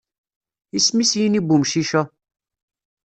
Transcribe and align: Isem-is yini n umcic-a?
Isem-is 0.77 1.11
yini 1.19 1.41
n 1.41 1.53
umcic-a? 1.55 2.01